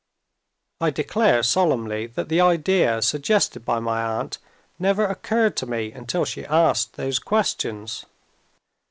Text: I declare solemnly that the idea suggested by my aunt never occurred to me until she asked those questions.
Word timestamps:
I 0.79 0.89
declare 0.89 1.43
solemnly 1.43 2.07
that 2.07 2.27
the 2.27 2.41
idea 2.41 3.03
suggested 3.03 3.63
by 3.63 3.77
my 3.79 4.01
aunt 4.01 4.39
never 4.79 5.05
occurred 5.05 5.55
to 5.57 5.67
me 5.67 5.91
until 5.91 6.25
she 6.25 6.43
asked 6.43 6.93
those 6.95 7.19
questions. 7.19 8.07